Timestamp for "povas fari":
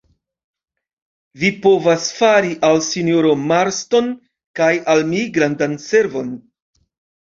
1.65-2.51